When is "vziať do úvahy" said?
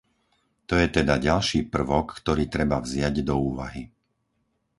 2.85-3.83